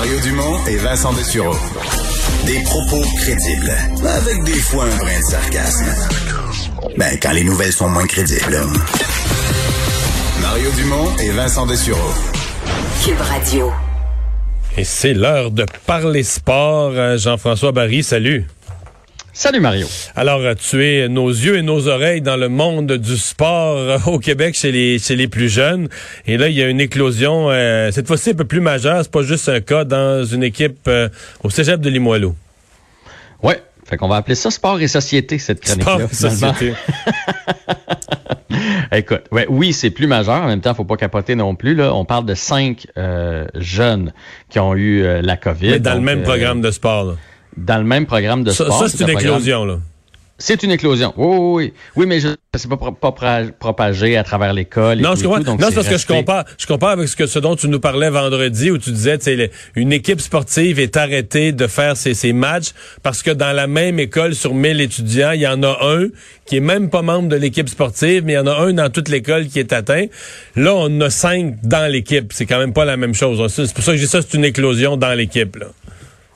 [0.00, 1.54] Mario Dumont et Vincent Dessureau.
[2.46, 3.70] Des propos crédibles,
[4.02, 5.84] avec des fois un brin de sarcasme.
[6.96, 8.60] Ben, quand les nouvelles sont moins crédibles.
[10.40, 12.14] Mario Dumont et Vincent Dessureau.
[13.04, 13.70] Cube Radio.
[14.78, 16.92] Et c'est l'heure de parler sport.
[16.94, 18.46] Euh, Jean-François Barry, salut.
[19.40, 19.86] Salut Mario.
[20.16, 23.98] Alors, euh, tu es nos yeux et nos oreilles dans le monde du sport euh,
[24.04, 25.88] au Québec chez les chez les plus jeunes.
[26.26, 27.48] Et là, il y a une éclosion,
[27.90, 29.00] cette fois-ci un peu plus majeure.
[29.02, 30.90] C'est pas juste un cas dans une équipe
[31.42, 32.34] au Cégep de Limoilou.
[33.42, 35.94] Ouais, fait qu'on va appeler ça sport et société cette chronique-là.
[35.94, 36.74] Sport et société.
[38.92, 40.42] Écoute, ouais, oui, c'est plus majeur.
[40.42, 41.74] En même temps, faut pas capoter non plus.
[41.74, 41.94] Là.
[41.94, 44.12] On parle de cinq euh, jeunes
[44.50, 45.70] qui ont eu euh, la COVID.
[45.70, 47.04] Mais dans le même euh, programme de sport.
[47.04, 47.12] Là.
[47.56, 48.78] Dans le même programme de ça, sport.
[48.80, 49.64] Ça, c'est une éclosion.
[49.64, 49.78] Là.
[50.40, 51.12] C'est une éclosion.
[51.16, 51.72] Oui, oui, oui.
[51.96, 53.12] Oui, mais je c'est pas, pas
[53.60, 54.98] propagé à travers l'école.
[54.98, 55.38] Non, je comprends.
[55.38, 57.54] Tout, donc non, c'est parce que je compare, je compare avec ce que ce dont
[57.54, 61.96] tu nous parlais vendredi où tu disais, tu une équipe sportive est arrêtée de faire
[61.96, 62.72] ses, ses, matchs
[63.04, 66.08] parce que dans la même école sur 1000 étudiants, il y en a un
[66.46, 68.90] qui est même pas membre de l'équipe sportive, mais il y en a un dans
[68.90, 70.06] toute l'école qui est atteint.
[70.56, 72.32] Là, on en a cinq dans l'équipe.
[72.32, 73.40] C'est quand même pas la même chose.
[73.52, 75.66] C'est pour ça que je dis ça, c'est une éclosion dans l'équipe, là.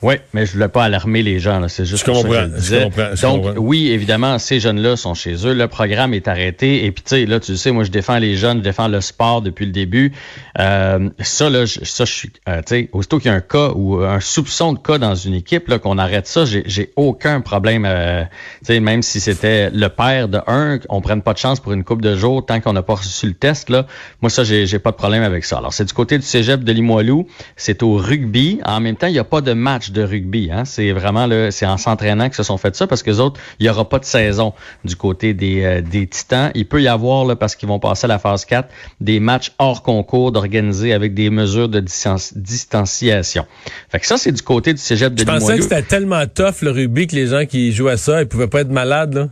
[0.05, 1.67] Oui, mais je voulais pas alarmer les gens.
[1.67, 2.79] C'est juste je comprends, ça que je, disais.
[2.79, 3.15] je comprends.
[3.15, 3.59] Je Donc, comprends.
[3.59, 5.53] oui, évidemment, ces jeunes-là sont chez eux.
[5.55, 6.85] Le programme est arrêté.
[6.85, 8.87] Et puis, tu sais, là, tu le sais, moi, je défends les jeunes, je défends
[8.87, 10.13] le sport depuis le début.
[10.59, 13.41] Euh, ça, là, je, ça, je suis, euh, tu sais, aussitôt qu'il y a un
[13.41, 17.41] cas ou un soupçon de cas dans une équipe, là, qu'on arrête ça, j'ai aucun
[17.41, 17.85] problème.
[17.87, 18.23] Euh,
[18.59, 21.73] tu sais, même si c'était le père de un, on prenne pas de chance pour
[21.73, 23.87] une coupe de jours tant qu'on n'a pas reçu le test, là.
[24.21, 25.57] Moi, ça, j'ai pas de problème avec ça.
[25.57, 27.25] Alors, c'est du côté du cégep de Limoilou.
[27.55, 28.59] C'est au rugby.
[28.65, 30.49] En même temps, il n'y a pas de match de rugby.
[30.51, 30.65] Hein?
[30.65, 33.39] C'est vraiment le, c'est en s'entraînant que se sont fait ça parce que les autres,
[33.59, 36.51] il n'y aura pas de saison du côté des, euh, des Titans.
[36.53, 38.69] Il peut y avoir, là, parce qu'ils vont passer à la phase 4,
[39.01, 43.45] des matchs hors concours d'organiser avec des mesures de distanciation.
[43.89, 46.61] Fait que ça, c'est du côté du cégep de Je pensais que c'était tellement tough
[46.61, 49.29] le rugby que les gens qui jouent à ça, ils pouvaient pas être malades, là.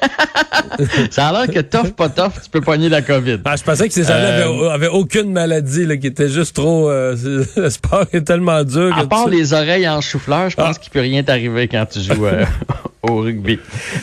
[1.10, 3.38] ça a l'air que tough, pas tough, tu peux pogner la COVID.
[3.44, 6.54] Ah, je pensais que ces gens-là Euh, avaient, avaient aucune maladie, là, qui était juste
[6.56, 6.88] trop.
[6.90, 7.16] Euh,
[7.56, 8.96] le sport est tellement dur.
[8.96, 10.80] À que part tu- les oreilles en chou-fleur, je pense Ah.
[10.80, 12.44] qu'il peut rien t'arriver quand tu joues euh,
[13.02, 13.58] au rugby.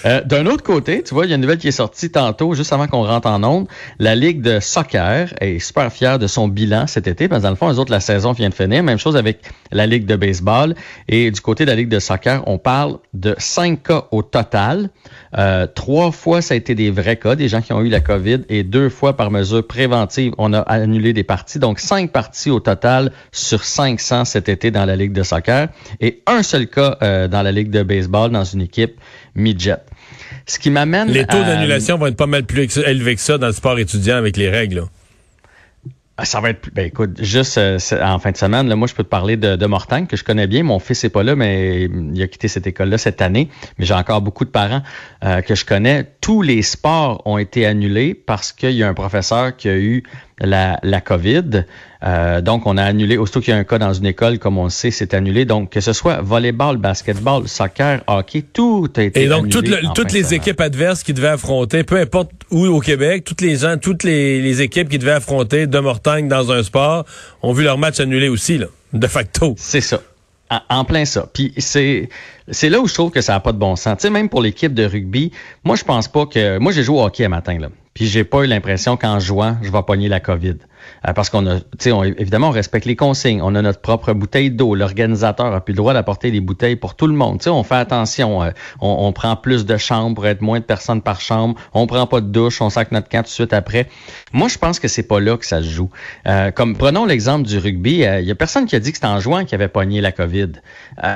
[0.05, 2.53] Euh, D'un autre côté, tu vois, il y a une nouvelle qui est sortie tantôt,
[2.53, 3.67] juste avant qu'on rentre en onde.
[3.99, 7.55] La Ligue de soccer est super fière de son bilan cet été, parce dans le
[7.55, 8.83] fond, eux autres, la saison vient de finir.
[8.83, 9.39] Même chose avec
[9.71, 10.75] la Ligue de baseball.
[11.07, 14.89] Et du côté de la Ligue de soccer, on parle de cinq cas au total.
[15.37, 17.99] Euh, trois fois, ça a été des vrais cas, des gens qui ont eu la
[17.99, 21.59] COVID, et deux fois par mesure préventive, on a annulé des parties.
[21.59, 25.67] Donc, cinq parties au total sur 500 cet été dans la Ligue de soccer,
[25.99, 28.84] et un seul cas euh, dans la Ligue de baseball dans une équipe
[29.35, 29.77] midget.
[30.45, 33.37] Ce qui m'amène Les taux à- d'annulation vont être pas mal plus élevés que ça
[33.37, 34.75] dans le sport étudiant avec les règles.
[34.77, 34.83] là.
[36.17, 36.71] Ah, Ça va être plus.
[36.71, 39.57] Ben écoute, juste euh, en fin de semaine, là, moi, je peux te parler de,
[39.57, 40.63] de Mortagne, que je connais bien.
[40.63, 43.49] Mon fils n'est pas là, mais il a quitté cette école-là cette année.
[43.77, 44.81] Mais j'ai encore beaucoup de parents
[45.25, 46.09] euh, que je connais.
[46.21, 50.03] Tous les sports ont été annulés parce qu'il y a un professeur qui a eu
[50.39, 51.65] la, la COVID.
[52.03, 53.17] Euh, donc, on a annulé.
[53.17, 55.43] Aussitôt qu'il y a un cas dans une école, comme on le sait, c'est annulé.
[55.43, 59.67] Donc, que ce soit volleyball, basketball, soccer, hockey, tout a été Et donc, annulé toutes,
[59.67, 60.33] le- les semaine.
[60.41, 64.61] équipes adverses qui devaient affronter, peu importe où au Québec, toutes les gens, toutes les,
[64.61, 67.05] équipes qui devaient affronter de Mortagne dans un sport
[67.43, 68.61] ont vu leur match annulé aussi,
[68.93, 69.55] de facto.
[69.57, 69.99] C'est ça.
[70.69, 71.27] En, plein ça.
[71.33, 72.09] Puis c'est
[72.69, 73.97] là où je trouve que ça n'a pas de bon sens.
[73.97, 75.33] Tu sais, même pour l'équipe de rugby,
[75.65, 76.57] moi je pense pas que.
[76.59, 77.67] Moi j'ai joué au hockey un matin là.
[77.95, 80.57] Puis j'ai pas eu l'impression qu'en jouant, je vais pogner la COVID.
[81.07, 83.41] Euh, parce qu'on a, tu sais, évidemment, on respecte les consignes.
[83.41, 84.75] On a notre propre bouteille d'eau.
[84.75, 87.39] L'organisateur a plus le droit d'apporter des bouteilles pour tout le monde.
[87.39, 88.43] Tu sais, on fait attention.
[88.43, 88.51] euh,
[88.81, 91.55] on, prend plus de chambres pour être moins de personnes par chambre.
[91.73, 92.61] On prend pas de douche.
[92.61, 93.87] On sac notre camp tout de suite après.
[94.33, 95.89] Moi, je pense que c'est pas là que ça se joue.
[96.27, 98.03] Euh, comme prenons l'exemple du rugby.
[98.03, 100.11] Il y a personne qui a dit que c'était en jouant qu'il avait pogné la
[100.11, 100.51] COVID.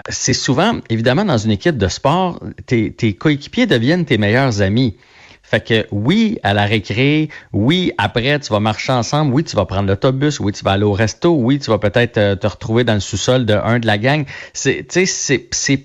[0.08, 4.96] C'est souvent, évidemment, dans une équipe de sport, tes, tes coéquipiers deviennent tes meilleurs amis.
[5.50, 9.66] Fait que oui, à la récré, oui, après, tu vas marcher ensemble, oui, tu vas
[9.66, 12.84] prendre l'autobus, oui, tu vas aller au resto, oui, tu vas peut-être euh, te retrouver
[12.84, 14.26] dans le sous-sol de un de la gang.
[14.54, 14.86] C'est,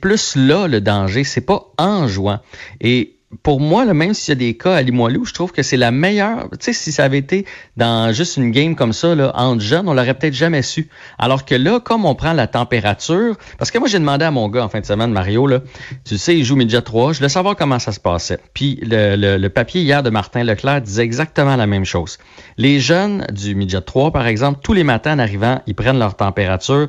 [0.03, 2.41] plus là le danger, c'est pas en jouant.
[2.83, 5.63] Et pour moi, là, même s'il y a des cas à Limoilou, je trouve que
[5.63, 6.49] c'est la meilleure.
[6.53, 7.47] Tu sais, si ça avait été
[7.77, 10.89] dans juste une game comme ça, là, entre jeunes, on l'aurait peut-être jamais su.
[11.19, 14.49] Alors que là, comme on prend la température, parce que moi, j'ai demandé à mon
[14.49, 15.61] gars en fin de semaine, Mario, là,
[16.05, 18.39] tu sais, il joue Midget 3, je voulais savoir comment ça se passait.
[18.55, 22.19] Puis le, le, le papier hier de Martin Leclerc disait exactement la même chose.
[22.57, 26.17] Les jeunes du Midget 3, par exemple, tous les matins en arrivant, ils prennent leur
[26.17, 26.89] température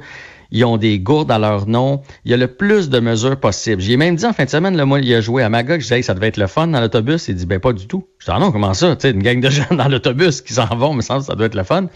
[0.51, 2.01] ils ont des gourdes à leur nom.
[2.24, 3.81] Il y a le plus de mesures possibles.
[3.81, 5.80] J'ai même dit en fin de semaine, le moi, il a joué à Magog.
[5.80, 7.27] Je disais, ça devait être le fun dans l'autobus.
[7.27, 8.07] Il dit, ben pas du tout.
[8.19, 8.95] Je dis, ah non, comment ça?
[8.95, 11.56] Tu une gang de jeunes dans l'autobus qui s'en vont, me semble ça doit être
[11.56, 11.88] le fun.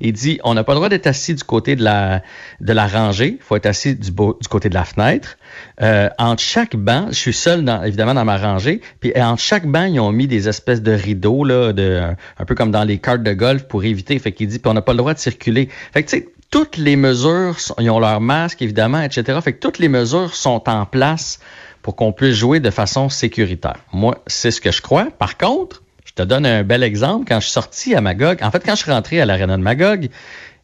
[0.00, 2.22] Il dit, on n'a pas le droit d'être assis du côté de la,
[2.60, 3.36] de la rangée.
[3.38, 4.10] Il faut être assis du,
[4.50, 5.38] côté de la fenêtre.
[5.80, 8.80] Euh, entre chaque banc, je suis seul, évidemment, dans ma rangée.
[8.98, 12.02] Puis entre chaque banc, ils ont mis des espèces de rideaux, là, de,
[12.38, 14.18] un peu comme dans les cartes de golf pour éviter.
[14.18, 15.68] Fait qu'il dit, puis on n'a pas le droit de circuler.
[15.92, 19.38] Fait que, tu sais, toutes les mesures, ils ont leur masque, évidemment, etc.
[19.42, 21.40] Fait que toutes les mesures sont en place
[21.80, 23.78] pour qu'on puisse jouer de façon sécuritaire.
[23.92, 25.08] Moi, c'est ce que je crois.
[25.18, 27.24] Par contre, je te donne un bel exemple.
[27.26, 29.62] Quand je suis sorti à Magog, en fait, quand je suis rentré à l'aréna de
[29.62, 30.10] Magog,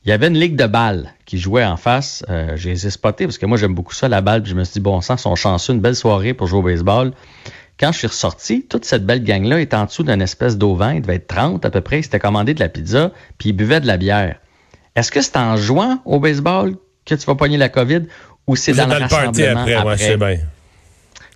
[0.05, 2.23] il y avait une ligue de balles qui jouait en face.
[2.29, 4.43] Euh, j'ai spoté parce que moi, j'aime beaucoup ça, la balle.
[4.43, 6.63] Puis je me suis dit, bon sang, sont chanceux, une belle soirée pour jouer au
[6.63, 7.13] baseball.
[7.81, 10.87] Quand je suis ressorti, toute cette belle gang-là était en dessous d'une espèce d'auvent.
[10.95, 12.01] Il devait être 30 à peu près.
[12.01, 14.37] Ils s'étaient commandé de la pizza, puis ils buvaient de la bière.
[14.99, 16.75] Est-ce que c'est en jouant au baseball
[17.07, 18.03] que tu vas pogner la COVID
[18.49, 19.75] ou c'est dans, le, rassemblement après?
[19.75, 20.11] après?
[20.11, 20.39] Ouais, bien.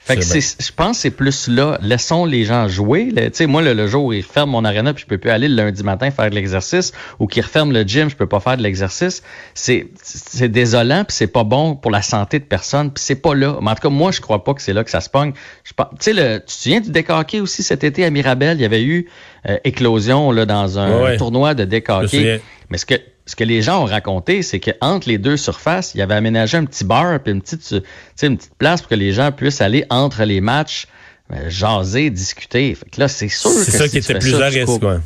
[0.05, 3.13] Fait que je pense que c'est plus là, laissons les gens jouer.
[3.15, 5.47] Tu sais, moi, le, jour où ils referment mon arena puis je peux plus aller
[5.47, 8.57] le lundi matin faire de l'exercice ou qu'ils referment le gym, je peux pas faire
[8.57, 9.23] de l'exercice,
[9.55, 13.37] c'est c'est désolant puis c'est pas bon pour la santé de personne puis c'est pas
[13.37, 13.59] là.
[13.63, 15.35] Mais en tout cas, moi, je crois pas que c'est là que ça se pogne.
[15.63, 16.17] Tu sais, tu
[16.47, 19.09] te souviens du décaqué aussi cet été à Mirabel, il y avait eu
[19.49, 22.41] euh, éclosion là, dans un tournoi de décaqué.
[22.71, 22.97] Mais ce que
[23.27, 26.59] ce que les gens ont raconté, c'est qu'entre les deux surfaces, il y avait aménagé
[26.59, 27.75] un petit bar puis une petite,
[28.23, 30.87] une petite place pour que les gens puissent aller entre les matchs,
[31.33, 32.75] euh, jaser, discuter.
[32.75, 35.01] Fait que là, c'est sûr c'est ça qui était plus à risque, quoi.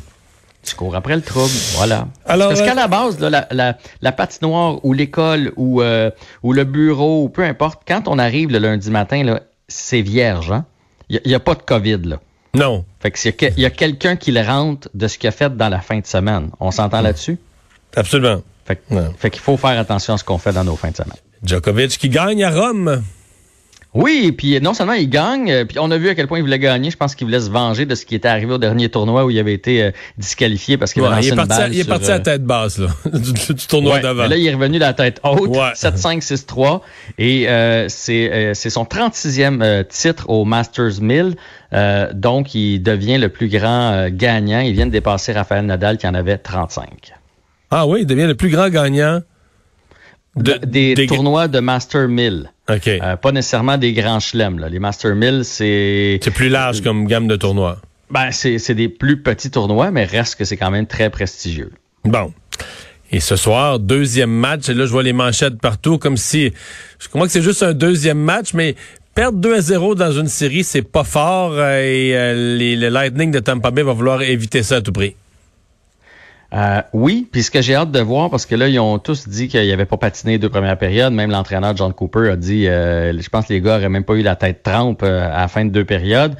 [0.63, 2.07] Tu cours après le trouble, voilà.
[2.25, 6.11] Alors, Parce qu'à euh, la base, la, la, la, patinoire ou l'école ou, euh,
[6.43, 9.37] ou le bureau, ou peu importe, quand on arrive le lundi matin,
[9.69, 10.51] c'est vierge.
[10.51, 10.65] Hein?
[11.07, 12.01] Il n'y a, pas de COVID.
[12.03, 12.19] Là.
[12.53, 12.83] Non.
[12.99, 15.69] Fait que il y a, quelqu'un qui le rentre de ce qu'il a fait dans
[15.69, 16.49] la fin de semaine.
[16.59, 17.37] On s'entend là-dessus?
[17.95, 18.41] Absolument.
[18.65, 21.17] Fait, qu'il faut faire attention à ce qu'on fait dans nos fins de semaine.
[21.43, 23.01] Djokovic qui gagne à Rome.
[23.93, 26.41] Oui, puis non seulement il gagne, euh, puis on a vu à quel point il
[26.41, 26.91] voulait gagner.
[26.91, 29.31] Je pense qu'il voulait se venger de ce qui était arrivé au dernier tournoi où
[29.31, 31.83] il avait été euh, disqualifié parce qu'il avait lancé il est une balle Il est
[31.85, 34.27] parti à euh, tête basse là, du, tournoi d'avant.
[34.27, 36.81] Là, il est revenu la tête haute, 7-5, 6-3.
[37.17, 37.47] Et
[37.89, 41.35] c'est son 36e titre au Masters 1000.
[42.13, 44.59] donc, il devient le plus grand gagnant.
[44.59, 47.13] Il vient de dépasser Rafael Nadal qui en avait 35.
[47.71, 49.21] Ah oui, il devient le plus grand gagnant
[50.37, 52.51] des, tournois de Master 1000.
[52.69, 52.87] OK.
[52.87, 54.65] Euh, pas nécessairement des grands chelems.
[54.69, 56.19] Les Master 1000, c'est...
[56.21, 57.77] C'est plus large comme gamme de tournois.
[58.09, 61.71] Ben, c'est des plus petits tournois, mais reste que c'est quand même très prestigieux.
[62.05, 62.33] Bon.
[63.11, 66.51] Et ce soir, deuxième match, et là, je vois les manchettes partout, comme si...
[66.99, 68.75] Je crois que c'est juste un deuxième match, mais
[69.15, 72.89] perdre 2 à 0 dans une série, c'est pas fort, euh, et euh, les, le
[72.89, 75.15] Lightning de Tampa Bay va vouloir éviter ça à tout prix.
[76.53, 79.27] Euh, oui, puis ce que j'ai hâte de voir, parce que là, ils ont tous
[79.27, 81.13] dit qu'ils n'avaient pas patiné deux premières périodes.
[81.13, 84.13] Même l'entraîneur John Cooper a dit, euh, je pense que les gars n'auraient même pas
[84.13, 86.35] eu la tête trempe euh, à la fin de deux périodes.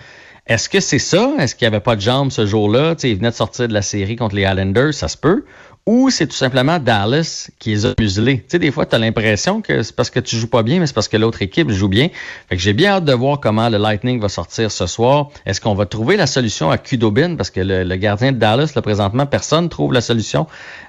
[0.46, 1.34] Est-ce que c'est ça?
[1.40, 2.96] Est-ce qu'il n'y avait pas de jambes ce jour-là?
[3.04, 5.44] Ils venaient de sortir de la série contre les Islanders, ça se peut
[5.88, 8.40] ou c'est tout simplement Dallas qui les a muselés.
[8.40, 10.82] Tu sais, des fois, tu as l'impression que c'est parce que tu joues pas bien,
[10.82, 12.10] mais c'est parce que l'autre équipe joue bien.
[12.50, 15.30] Fait que j'ai bien hâte de voir comment le Lightning va sortir ce soir.
[15.46, 17.38] Est-ce qu'on va trouver la solution à Kudobin?
[17.38, 20.46] Parce que le, gardien de Dallas, là, présentement, personne trouve la solution.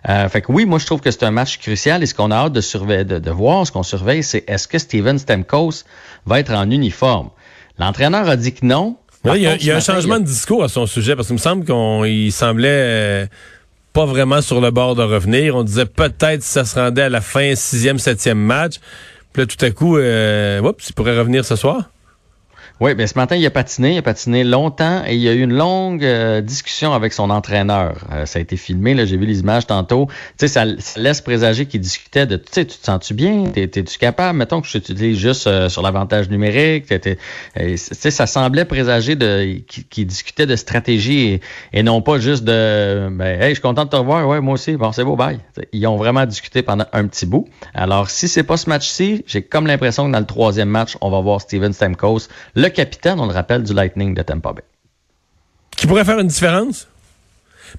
[0.08, 2.02] Euh, fait que oui, moi, je trouve que c'est un match crucial.
[2.02, 4.78] Et ce qu'on a hâte de, surveiller, de, voir, ce qu'on surveille, c'est est-ce que
[4.78, 5.84] Steven Stemkos
[6.26, 7.30] va être en uniforme?
[7.78, 8.96] L'entraîneur a dit que non.
[9.24, 12.32] il y a, un changement de discours à son sujet, parce qu'il me semble qu'il
[12.32, 12.68] semblait...
[12.68, 13.26] Euh,
[13.98, 15.56] pas vraiment sur le bord de revenir.
[15.56, 18.74] On disait peut-être si ça se rendait à la fin, sixième, septième match.
[19.32, 21.90] Puis là, tout à coup, euh, oups, il pourrait revenir ce soir.
[22.80, 25.32] Oui, bien ce matin, il a patiné, il a patiné longtemps et il y a
[25.32, 27.96] eu une longue euh, discussion avec son entraîneur.
[28.12, 30.06] Euh, ça a été filmé, là, j'ai vu les images tantôt.
[30.38, 30.64] Tu sais, ça,
[30.96, 33.46] laisse présager qu'il discutait de, tu sais, tu te sens-tu bien?
[33.52, 34.38] T'es-tu capable?
[34.38, 36.86] Mettons que je t'utilise juste euh, sur l'avantage numérique.
[36.86, 37.16] Tu
[37.76, 39.58] sais, ça semblait présager de
[39.90, 41.40] qu'il discutait de stratégie
[41.72, 44.28] et, non pas juste de, ben, hey, je suis content de te revoir.
[44.28, 44.76] Ouais, moi aussi.
[44.76, 45.40] Bon, c'est beau, bye.
[45.72, 47.48] ils ont vraiment discuté pendant un petit bout.
[47.74, 51.10] Alors, si c'est pas ce match-ci, j'ai comme l'impression que dans le troisième match, on
[51.10, 54.62] va voir Steven Stamkos, le capitaine, on le rappelle, du Lightning de Tampa Bay.
[55.76, 56.88] Qui pourrait faire une différence?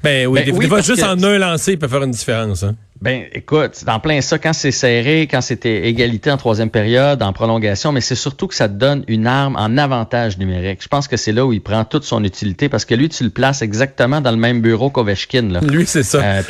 [0.04, 1.88] Ben oui, Ben des, oui, des fois, parce juste que- en un lancé, il peut
[1.88, 2.64] faire une différence.
[2.64, 2.76] Hein.
[3.02, 7.24] Ben, écoute, c'est en plein ça, quand c'est serré, quand c'était égalité en troisième période,
[7.24, 10.84] en prolongation, mais c'est surtout que ça te donne une arme en avantage numérique.
[10.84, 13.24] Je pense que c'est là où il prend toute son utilité parce que lui, tu
[13.24, 15.48] le places exactement dans le même bureau qu'Ovechkin.
[15.50, 15.62] Là.
[15.62, 16.22] Lui, c'est ça.
[16.22, 16.42] Euh,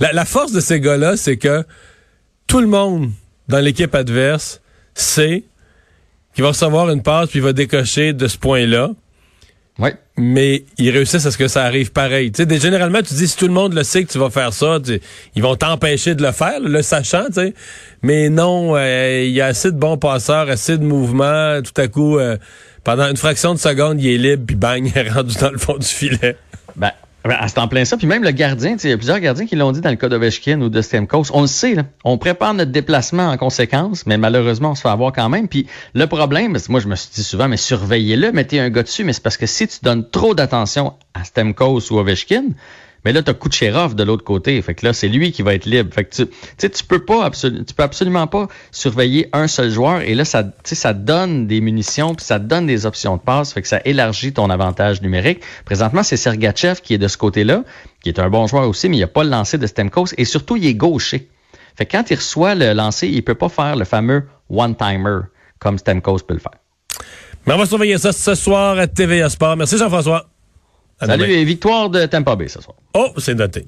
[0.12, 1.64] la force de ces gars-là, c'est que
[2.46, 3.10] tout le monde
[3.48, 4.60] dans l'équipe adverse
[4.94, 5.44] sait
[6.38, 8.90] qu'il va recevoir une passe puis il va décocher de ce point-là.
[9.80, 9.96] ouais.
[10.16, 12.30] mais ils réussissent à ce que ça arrive pareil.
[12.30, 14.52] Tu sais, généralement, tu dis, si tout le monde le sait que tu vas faire
[14.52, 15.00] ça, tu-
[15.34, 17.54] ils vont t'empêcher de le faire, le sachant, tu sais.
[18.02, 21.88] Mais non, euh, il y a assez de bons passeurs, assez de mouvements, tout à
[21.88, 22.36] coup, euh,
[22.84, 25.58] pendant une fraction de seconde, il est libre, puis bang, il est rendu dans le
[25.58, 26.36] fond du filet.
[26.76, 26.92] Ben,
[27.46, 27.96] c'est en plein ça.
[27.96, 30.08] Puis même le gardien, il y a plusieurs gardiens qui l'ont dit dans le cas
[30.08, 31.30] d'Ovechkin ou de Stemkos.
[31.32, 31.84] On le sait, là.
[32.04, 35.48] On prépare notre déplacement en conséquence, mais malheureusement, on se fait avoir quand même.
[35.48, 39.04] Puis le problème, moi, je me suis dit souvent, mais surveillez-le, mettez un gars dessus.
[39.04, 42.44] Mais c'est parce que si tu donnes trop d'attention à Stemkos ou Ovechkin,
[43.04, 44.60] mais là, tu as Kucherov de l'autre côté.
[44.62, 45.92] Fait que là, c'est lui qui va être libre.
[45.94, 50.02] Fait que tu, sais, tu peux pas tu peux absolument pas surveiller un seul joueur.
[50.02, 53.52] Et là, ça, ça donne des munitions, puis ça donne des options de passe.
[53.52, 55.40] Fait que ça élargit ton avantage numérique.
[55.64, 57.64] Présentement, c'est Sergachev qui est de ce côté-là,
[58.02, 60.08] qui est un bon joueur aussi, mais il a pas le lancer de Stemkos.
[60.16, 61.28] Et surtout, il est gaucher.
[61.76, 65.20] Fait que quand il reçoit le lancer, il peut pas faire le fameux one-timer
[65.60, 66.52] comme Stemkos peut le faire.
[67.46, 69.56] Mais on va surveiller ça ce soir à TVA Sport.
[69.56, 70.26] Merci Jean-François.
[71.00, 72.76] Salut et victoire de Tampa Bay ce soir.
[72.94, 73.66] Oh, c'est noté.